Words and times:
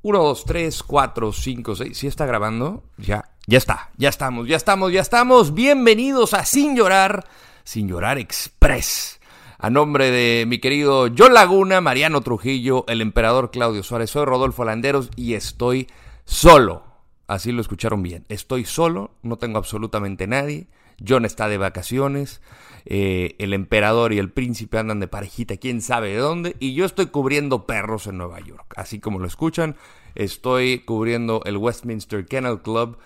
1, 0.00 0.16
2, 0.16 0.44
3, 0.44 0.82
4, 0.84 1.32
5, 1.32 1.74
6. 1.74 1.98
¿Sí 1.98 2.06
está 2.06 2.24
grabando? 2.24 2.84
Ya, 2.98 3.24
ya 3.48 3.58
está, 3.58 3.90
ya 3.96 4.08
estamos, 4.08 4.46
ya 4.46 4.54
estamos, 4.54 4.92
ya 4.92 5.00
estamos. 5.00 5.54
Bienvenidos 5.54 6.34
a 6.34 6.44
Sin 6.44 6.76
Llorar, 6.76 7.26
Sin 7.64 7.88
Llorar 7.88 8.16
Express. 8.16 9.18
A 9.58 9.70
nombre 9.70 10.12
de 10.12 10.46
mi 10.46 10.60
querido 10.60 11.08
John 11.16 11.34
Laguna, 11.34 11.80
Mariano 11.80 12.20
Trujillo, 12.20 12.84
el 12.86 13.00
emperador 13.00 13.50
Claudio 13.50 13.82
Suárez, 13.82 14.10
soy 14.10 14.24
Rodolfo 14.24 14.64
Landeros 14.64 15.10
y 15.16 15.34
estoy 15.34 15.88
solo. 16.24 16.84
Así 17.28 17.52
lo 17.52 17.60
escucharon 17.60 18.02
bien. 18.02 18.24
Estoy 18.28 18.64
solo, 18.64 19.12
no 19.22 19.36
tengo 19.36 19.58
absolutamente 19.58 20.26
nadie. 20.26 20.66
John 21.06 21.24
está 21.24 21.48
de 21.48 21.58
vacaciones. 21.58 22.40
Eh, 22.86 23.36
el 23.38 23.52
emperador 23.52 24.12
y 24.12 24.18
el 24.18 24.30
príncipe 24.30 24.78
andan 24.78 24.98
de 24.98 25.08
parejita, 25.08 25.58
quién 25.58 25.82
sabe 25.82 26.08
de 26.08 26.16
dónde, 26.16 26.56
y 26.58 26.74
yo 26.74 26.86
estoy 26.86 27.06
cubriendo 27.06 27.66
perros 27.66 28.06
en 28.06 28.16
Nueva 28.16 28.40
York. 28.40 28.72
Así 28.76 28.98
como 28.98 29.18
lo 29.18 29.26
escuchan, 29.26 29.76
estoy 30.14 30.80
cubriendo 30.80 31.42
el 31.44 31.58
Westminster 31.58 32.24
Kennel 32.24 32.62
Club 32.62 32.96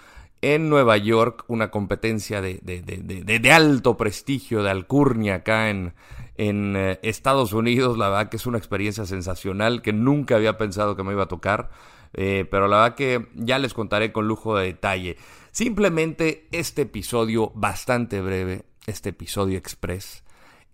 en 0.40 0.68
Nueva 0.68 0.96
York, 0.96 1.44
una 1.48 1.70
competencia 1.70 2.40
de, 2.40 2.60
de, 2.62 3.52
alto 3.52 3.96
prestigio, 3.96 4.62
de 4.62 4.70
alcurnia 4.70 5.36
acá 5.36 5.70
en, 5.70 5.94
en 6.36 6.74
eh, 6.76 7.00
Estados 7.02 7.52
Unidos. 7.52 7.98
La 7.98 8.08
verdad 8.08 8.28
que 8.28 8.36
es 8.36 8.46
una 8.46 8.58
experiencia 8.58 9.06
sensacional 9.06 9.82
que 9.82 9.92
nunca 9.92 10.36
había 10.36 10.58
pensado 10.58 10.96
que 10.96 11.02
me 11.02 11.12
iba 11.12 11.24
a 11.24 11.28
tocar, 11.28 11.70
eh, 12.14 12.46
pero 12.50 12.68
la 12.68 12.82
verdad 12.82 12.96
que 12.96 13.28
ya 13.34 13.58
les 13.58 13.74
contaré 13.74 14.12
con 14.12 14.26
lujo 14.28 14.56
de 14.56 14.66
detalle. 14.66 15.16
Simplemente 15.50 16.48
este 16.52 16.82
episodio 16.82 17.52
bastante 17.54 18.20
breve 18.20 18.64
este 18.86 19.10
episodio 19.10 19.58
express 19.58 20.24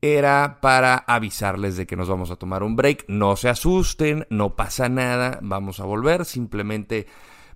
era 0.00 0.58
para 0.60 0.96
avisarles 0.96 1.76
de 1.76 1.86
que 1.86 1.96
nos 1.96 2.08
vamos 2.08 2.30
a 2.30 2.36
tomar 2.36 2.62
un 2.62 2.76
break. 2.76 3.04
No 3.08 3.36
se 3.36 3.48
asusten, 3.48 4.26
no 4.30 4.54
pasa 4.54 4.88
nada, 4.88 5.40
vamos 5.42 5.80
a 5.80 5.84
volver. 5.84 6.24
Simplemente, 6.24 7.06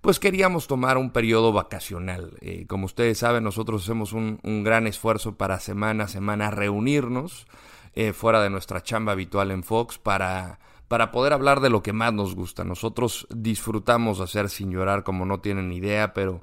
pues 0.01 0.19
queríamos 0.19 0.67
tomar 0.67 0.99
un 0.99 1.13
periodo 1.13 1.53
vacacional. 1.53 2.37
Eh, 2.41 2.67
como 2.67 2.87
ustedes 2.87 3.19
saben, 3.19 3.45
nosotros 3.45 3.85
hacemos 3.85 4.13
un, 4.13 4.41
gran 4.65 4.87
esfuerzo 4.89 5.37
para 5.37 5.61
semana 5.61 6.05
a 6.05 6.09
semana 6.09 6.51
reunirnos 6.51 7.47
eh, 7.95 8.13
fuera 8.13 8.43
de 8.43 8.51
nuestra 8.51 8.83
chamba 8.83 9.13
habitual 9.13 9.53
en 9.53 9.63
Fox 9.63 9.99
para, 9.99 10.59
para 10.93 11.11
poder 11.11 11.33
hablar 11.33 11.61
de 11.61 11.71
lo 11.71 11.83
que 11.83 11.95
más 11.95 12.13
nos 12.13 12.35
gusta. 12.35 12.65
Nosotros 12.65 13.27
disfrutamos 13.35 14.21
hacer 14.21 14.51
sin 14.51 14.71
llorar 14.71 15.05
como 15.05 15.25
no 15.25 15.41
tienen 15.41 15.73
idea, 15.73 16.13
pero 16.13 16.43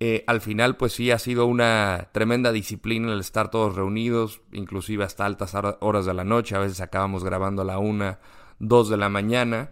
eh, 0.00 0.22
al 0.26 0.42
final, 0.42 0.76
pues 0.76 0.92
sí, 0.92 1.10
ha 1.12 1.18
sido 1.18 1.46
una 1.46 2.10
tremenda 2.12 2.52
disciplina 2.52 3.10
el 3.10 3.20
estar 3.20 3.50
todos 3.50 3.74
reunidos, 3.74 4.42
inclusive 4.52 5.02
hasta 5.02 5.24
altas 5.24 5.54
horas 5.80 6.04
de 6.04 6.12
la 6.12 6.24
noche. 6.24 6.54
A 6.54 6.58
veces 6.58 6.82
acabamos 6.82 7.24
grabando 7.24 7.62
a 7.62 7.64
la 7.64 7.78
una, 7.78 8.18
dos 8.58 8.90
de 8.90 8.98
la 8.98 9.08
mañana, 9.08 9.70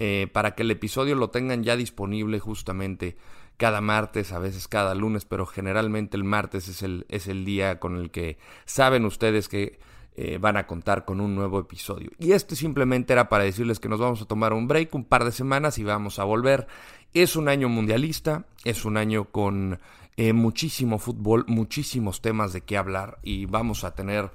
eh, 0.00 0.28
para 0.34 0.54
que 0.54 0.62
el 0.62 0.70
episodio 0.70 1.14
lo 1.14 1.30
tengan 1.30 1.64
ya 1.64 1.76
disponible 1.76 2.38
justamente 2.38 3.16
cada 3.56 3.80
martes, 3.80 4.32
a 4.32 4.38
veces 4.38 4.68
cada 4.68 4.94
lunes, 4.94 5.24
pero 5.24 5.46
generalmente 5.46 6.18
el 6.18 6.24
martes 6.24 6.68
es 6.68 6.82
el, 6.82 7.06
es 7.08 7.26
el 7.26 7.46
día 7.46 7.80
con 7.80 7.96
el 7.96 8.10
que 8.10 8.36
saben 8.66 9.06
ustedes 9.06 9.48
que 9.48 9.78
eh, 10.18 10.38
van 10.38 10.56
a 10.56 10.66
contar 10.66 11.04
con 11.04 11.20
un 11.20 11.34
nuevo 11.34 11.60
episodio. 11.60 12.10
Y 12.18 12.32
este 12.32 12.56
simplemente 12.56 13.12
era 13.12 13.28
para 13.28 13.44
decirles 13.44 13.78
que 13.78 13.90
nos 13.90 14.00
vamos 14.00 14.22
a 14.22 14.24
tomar 14.24 14.54
un 14.54 14.66
break, 14.66 14.94
un 14.94 15.04
par 15.04 15.24
de 15.24 15.32
semanas 15.32 15.78
y 15.78 15.84
vamos 15.84 16.18
a 16.18 16.24
volver. 16.24 16.66
Es 17.12 17.36
un 17.36 17.48
año 17.48 17.68
mundialista, 17.68 18.46
es 18.64 18.86
un 18.86 18.96
año 18.96 19.26
con 19.26 19.78
eh, 20.16 20.32
muchísimo 20.32 20.98
fútbol, 20.98 21.44
muchísimos 21.48 22.22
temas 22.22 22.54
de 22.54 22.62
qué 22.62 22.78
hablar 22.78 23.18
y 23.22 23.44
vamos 23.44 23.84
a 23.84 23.94
tener 23.94 24.30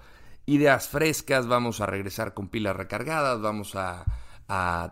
ideas 0.46 0.88
frescas, 0.88 1.48
vamos 1.48 1.82
a 1.82 1.88
regresar 1.88 2.36
con 2.36 2.50
pilas 2.50 2.76
recargadas, 2.76 3.42
vamos 3.42 3.76
a, 3.76 4.06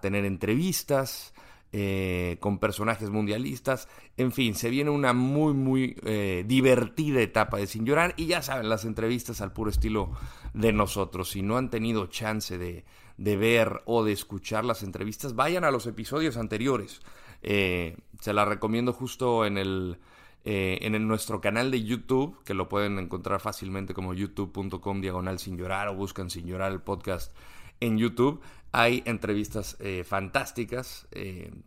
tener 0.02 0.26
entrevistas. 0.26 1.34
Eh, 1.72 2.38
con 2.40 2.58
personajes 2.58 3.12
mundialistas. 3.12 3.88
En 4.18 4.32
fin, 4.32 4.56
se 4.56 4.72
viene 4.72 4.90
una 4.90 5.14
muy, 5.14 5.54
muy 5.54 5.96
eh, 6.04 6.44
divertida 6.48 7.22
etapa 7.22 7.58
de 7.58 7.68
Sin 7.68 7.86
Llorar. 7.86 8.16
Y 8.18 8.26
ya 8.26 8.42
saben, 8.42 8.70
las 8.70 8.86
entrevistas 8.86 9.40
al 9.42 9.54
puro 9.54 9.70
estilo 9.70 10.10
de 10.56 10.74
nosotros. 10.74 11.30
Si 11.30 11.44
no 11.44 11.58
han 11.58 11.70
tenido 11.70 12.08
chance 12.08 12.58
de, 12.58 12.86
de 13.18 13.38
ver 13.38 13.84
o 13.86 14.04
de 14.04 14.14
escuchar 14.14 14.66
las 14.66 14.82
entrevistas, 14.82 15.36
vayan 15.36 15.64
a 15.64 15.70
los 15.70 15.86
episodios 15.86 16.38
anteriores. 16.38 17.02
Eh, 17.44 17.98
se 18.20 18.34
la 18.34 18.46
recomiendo 18.46 18.92
justo 18.92 19.46
en 19.46 19.58
el 19.58 20.00
en 20.46 21.08
nuestro 21.08 21.42
canal 21.42 21.70
de 21.70 21.84
YouTube, 21.84 22.42
que 22.44 22.56
lo 22.56 22.68
pueden 22.70 22.98
encontrar 22.98 23.40
fácilmente 23.40 23.94
como 23.94 24.16
youtube.com 24.16 25.02
diagonal 25.02 25.38
sin 25.38 25.58
llorar 25.58 25.90
o 25.90 25.96
buscan 25.96 26.32
sin 26.32 26.48
llorar 26.48 26.72
el 26.72 26.82
podcast 26.82 27.32
en 27.80 27.98
YouTube. 27.98 28.42
Hay 28.72 29.02
entrevistas 29.06 29.78
eh, 29.80 30.04
fantásticas 30.04 31.08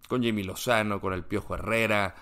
con 0.08 0.22
Jamie 0.22 0.44
Lozano, 0.44 1.00
con 1.00 1.12
el 1.12 1.24
Piojo 1.24 1.54
Herrera, 1.54 2.14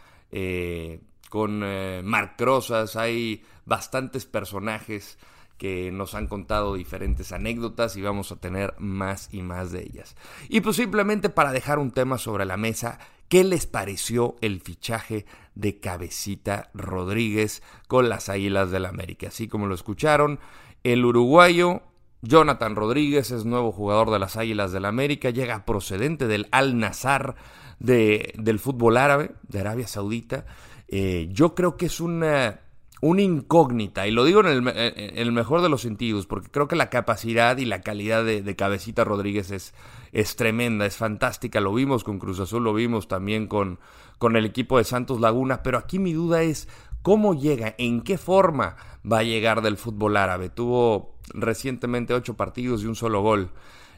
con 1.29 1.61
Marc 2.05 2.41
Rosas. 2.41 2.97
Hay 2.97 3.45
bastantes 3.67 4.25
personajes 4.25 5.19
que 5.61 5.93
nos 5.93 6.15
han 6.15 6.27
contado 6.27 6.75
diferentes 6.75 7.33
anécdotas 7.33 7.95
y 7.95 8.01
vamos 8.01 8.33
a 8.33 8.37
tener 8.37 8.75
más 8.79 9.29
y 9.31 9.43
más 9.43 9.71
de 9.71 9.83
ellas. 9.83 10.17
Y 10.49 10.63
pues 10.63 10.77
simplemente 10.77 11.29
para 11.29 11.53
dejar 11.53 11.79
un 11.79 11.91
tema 11.91 12.17
sobre 12.17 12.47
la 12.47 12.57
mesa, 12.57 12.99
¿qué 13.29 13.45
les 13.45 13.67
pareció 13.67 14.37
el 14.41 14.63
fichaje 14.63 15.27
de 15.55 15.79
Cabecita 15.79 16.71
Rodríguez 16.73 17.63
con 17.89 18.09
las 18.09 18.31
Águilas 18.31 18.71
del 18.71 18.85
la 18.85 18.89
América? 18.89 19.29
Así 19.29 19.49
como 19.49 19.67
lo 19.67 19.75
escucharon, 19.75 20.41
el 20.83 21.05
uruguayo 21.05 21.83
Jonathan 22.23 22.77
Rodríguez 22.77 23.31
es 23.31 23.45
nuevo 23.45 23.73
jugador 23.73 24.11
de 24.11 24.19
las 24.19 24.37
Águilas 24.37 24.73
del 24.73 24.83
la 24.83 24.89
América, 24.89 25.31
llega 25.31 25.65
procedente 25.65 26.27
del 26.27 26.49
Al 26.51 26.79
Nazar 26.79 27.37
de, 27.79 28.35
del 28.37 28.59
fútbol 28.59 28.97
árabe, 28.97 29.33
de 29.49 29.61
Arabia 29.61 29.87
Saudita. 29.87 30.45
Eh, 30.89 31.29
yo 31.33 31.55
creo 31.55 31.77
que 31.77 31.87
es 31.87 32.01
una 32.01 32.61
una 33.03 33.23
incógnita, 33.23 34.07
y 34.07 34.11
lo 34.11 34.25
digo 34.25 34.41
en 34.41 34.69
el, 34.69 35.33
mejor 35.33 35.63
de 35.63 35.71
los 35.71 35.81
sentidos, 35.81 36.27
porque 36.27 36.51
creo 36.51 36.69
que 36.69 36.77
la 36.77 36.91
capacidad 36.91 37.57
y 37.57 37.65
la 37.65 37.81
calidad 37.81 38.25
de, 38.25 38.57
Cabecita 38.57 39.05
Rodríguez 39.05 39.51
es, 39.51 39.75
es, 40.13 40.37
tremenda, 40.37 40.85
es 40.85 40.97
fantástica, 40.97 41.61
lo 41.61 41.73
vimos 41.73 42.05
con 42.05 42.19
Cruz 42.19 42.41
Azul, 42.41 42.63
lo 42.63 42.75
vimos 42.75 43.09
también 43.09 43.47
con, 43.47 43.79
con 44.19 44.37
el 44.37 44.45
equipo 44.45 44.77
de 44.77 44.85
Santos 44.85 45.19
Laguna, 45.19 45.63
pero 45.63 45.79
aquí 45.79 45.99
mi 45.99 46.13
duda 46.13 46.43
es 46.43 46.69
cómo 47.01 47.33
llega, 47.33 47.75
en 47.79 48.03
qué 48.03 48.19
forma 48.19 48.77
va 49.11 49.21
a 49.21 49.25
llegar 49.25 49.63
del 49.63 49.79
fútbol 49.79 50.19
árabe. 50.19 50.51
Tuvo 50.51 51.10
recientemente 51.35 52.15
ocho 52.15 52.37
partidos 52.37 52.83
y 52.83 52.87
un 52.87 52.95
solo 52.95 53.23
gol. 53.23 53.51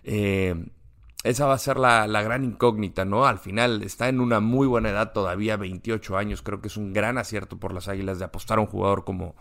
Eh, 0.04 0.54
esa 1.24 1.46
va 1.46 1.54
a 1.54 1.58
ser 1.58 1.78
la, 1.78 2.06
gran 2.06 2.44
incógnita, 2.44 3.04
¿no? 3.04 3.26
Al 3.26 3.38
final 3.38 3.82
está 3.82 4.08
en 4.08 4.20
una 4.20 4.40
muy 4.40 4.66
buena 4.66 4.90
edad 4.90 5.12
todavía, 5.12 5.56
28 5.56 6.16
años. 6.16 6.42
Creo 6.42 6.60
que 6.60 6.68
es 6.68 6.76
un 6.76 6.92
gran 6.92 7.18
acierto 7.18 7.58
por 7.58 7.72
las 7.72 7.88
Águilas 7.88 8.18
de 8.18 8.24
apostar 8.24 8.58
a 8.58 8.62
un 8.62 8.66
jugador 8.66 9.04
como, 9.04 9.36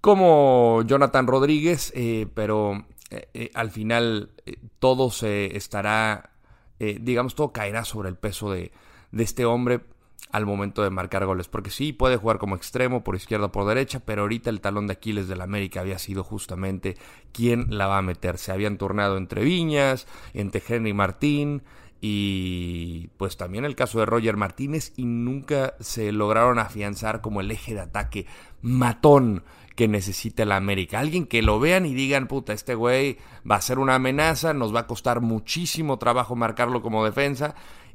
como 0.00 0.82
Jonathan 0.86 1.26
Rodríguez, 1.26 1.92
eh, 1.94 2.26
pero 2.34 2.86
eh, 3.10 3.50
al 3.54 3.70
final 3.70 4.30
todo 4.78 5.10
se 5.10 5.56
estará, 5.56 6.30
digamos, 6.78 7.34
todo 7.34 7.52
caerá 7.52 7.84
sobre 7.84 8.08
el 8.08 8.16
peso 8.16 8.50
de, 8.50 8.72
de 9.10 9.22
este 9.22 9.44
hombre 9.44 9.82
al 10.30 10.46
momento 10.46 10.82
de 10.82 10.90
marcar 10.90 11.26
goles. 11.26 11.48
Porque 11.48 11.70
sí, 11.70 11.92
puede 11.92 12.16
jugar 12.16 12.38
como 12.38 12.56
extremo, 12.56 13.04
por 13.04 13.16
izquierda 13.16 13.46
o 13.46 13.52
por 13.52 13.66
derecha, 13.66 14.00
pero 14.00 14.22
ahorita 14.22 14.50
el 14.50 14.60
talón 14.60 14.86
de 14.86 14.94
Aquiles 14.94 15.28
del 15.28 15.40
América 15.40 15.80
había 15.80 15.98
sido 15.98 16.24
justamente 16.24 16.96
quien 17.32 17.76
la 17.76 17.86
va 17.86 17.98
a 17.98 18.02
meter. 18.02 18.38
Se 18.38 18.52
habían 18.52 18.78
tornado 18.78 19.16
entre 19.16 19.44
Viñas, 19.44 20.06
entre 20.34 20.62
Henry 20.66 20.94
Martín 20.94 21.62
y 22.04 23.10
pues 23.16 23.36
también 23.36 23.64
el 23.64 23.76
caso 23.76 24.00
de 24.00 24.06
Roger 24.06 24.36
Martínez 24.36 24.92
y 24.96 25.04
nunca 25.04 25.74
se 25.78 26.10
lograron 26.10 26.58
afianzar 26.58 27.20
como 27.20 27.40
el 27.40 27.50
eje 27.52 27.74
de 27.74 27.80
ataque 27.80 28.26
matón 28.60 29.44
que 29.76 29.86
necesita 29.86 30.44
la 30.44 30.56
América. 30.56 30.98
Alguien 30.98 31.26
que 31.26 31.42
lo 31.42 31.60
vean 31.60 31.86
y 31.86 31.94
digan, 31.94 32.26
puta, 32.26 32.52
este 32.52 32.74
güey 32.74 33.18
va 33.48 33.56
a 33.56 33.60
ser 33.60 33.78
una 33.78 33.94
amenaza, 33.94 34.52
nos 34.52 34.74
va 34.74 34.80
a 34.80 34.86
costar 34.88 35.20
muchísimo 35.20 35.98
trabajo 35.98 36.34
marcarlo 36.34 36.82
como 36.82 37.04
defensa 37.04 37.54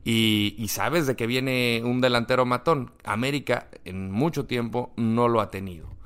y, 0.09 0.67
sabes 0.69 1.05
de 1.05 1.17
que 1.17 1.27
viene 1.27 1.81
un 1.83 1.99
delantero 1.99 2.45
matón. 2.45 2.91
América 3.03 3.67
en 3.83 4.09
mucho 4.09 4.45
tiempo 4.45 4.93
no 4.95 5.27
lo 5.27 5.41
ha 5.41 5.51
tenido. 5.51 5.96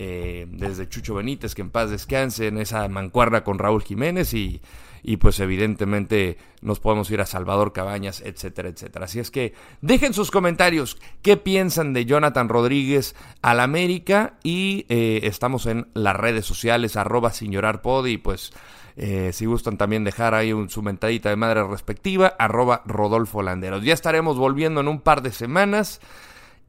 Eh, 0.00 0.46
desde 0.48 0.88
Chucho 0.88 1.14
Benítez, 1.16 1.56
que 1.56 1.62
en 1.62 1.70
paz 1.70 1.90
descanse 1.90 2.46
en 2.46 2.58
esa 2.58 2.86
mancuerna 2.88 3.42
con 3.42 3.58
Raúl 3.58 3.82
Jiménez 3.82 4.32
y, 4.32 4.62
y 5.02 5.16
pues 5.16 5.40
evidentemente 5.40 6.38
nos 6.62 6.78
podemos 6.78 7.10
ir 7.10 7.20
a 7.20 7.26
Salvador 7.26 7.72
Cabañas, 7.72 8.20
etcétera, 8.20 8.68
etcétera. 8.68 9.06
Así 9.06 9.18
es 9.18 9.32
que 9.32 9.54
dejen 9.80 10.14
sus 10.14 10.30
comentarios, 10.30 10.98
qué 11.20 11.36
piensan 11.36 11.94
de 11.94 12.04
Jonathan 12.04 12.48
Rodríguez 12.48 13.16
al 13.42 13.58
América 13.58 14.34
y 14.44 14.86
eh, 14.88 15.20
estamos 15.24 15.66
en 15.66 15.88
las 15.94 16.14
redes 16.14 16.46
sociales, 16.46 16.94
arroba 16.94 17.32
sin 17.32 17.50
llorar 17.50 17.82
y 18.06 18.18
pues 18.18 18.52
eh, 18.96 19.32
si 19.32 19.46
gustan 19.46 19.78
también 19.78 20.04
dejar 20.04 20.32
ahí 20.32 20.52
un, 20.52 20.70
su 20.70 20.80
mentadita 20.80 21.28
de 21.28 21.34
madre 21.34 21.64
respectiva, 21.64 22.36
arroba 22.38 22.82
Rodolfo 22.86 23.42
Landeros. 23.42 23.82
Ya 23.82 23.94
estaremos 23.94 24.38
volviendo 24.38 24.80
en 24.80 24.86
un 24.86 25.00
par 25.00 25.22
de 25.22 25.32
semanas 25.32 26.00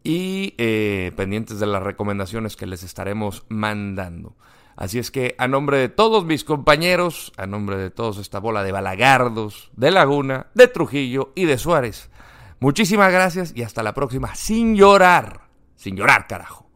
y 0.04 0.56
eh, 0.58 1.12
pendientes 1.16 1.60
de 1.60 1.68
las 1.68 1.84
recomendaciones 1.84 2.56
que 2.56 2.68
les 2.68 2.84
estaremos 2.84 3.46
mandando. 3.50 4.36
Así 4.76 4.98
es 4.98 5.12
que 5.12 5.36
a 5.38 5.48
nombre 5.48 5.78
de 5.78 5.90
todos 5.90 6.24
mis 6.26 6.44
compañeros, 6.44 7.34
a 7.38 7.46
nombre 7.46 7.78
de 7.78 7.92
todos 7.92 8.18
esta 8.18 8.40
bola 8.40 8.64
de 8.64 8.72
balagardos, 8.72 9.72
de 9.76 9.92
Laguna, 9.92 10.48
de 10.54 10.68
Trujillo 10.68 11.34
y 11.36 11.46
de 11.46 11.58
Suárez, 11.58 12.10
Muchísimas 12.60 13.12
gracias 13.12 13.54
y 13.56 13.64
hasta 13.64 13.84
la 13.84 13.94
próxima. 13.94 14.36
Sin 14.36 14.76
llorar. 14.76 15.48
Sin 15.76 15.96
llorar, 15.96 16.28
carajo. 16.28 16.69